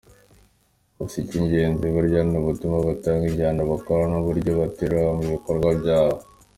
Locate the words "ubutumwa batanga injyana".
2.41-3.61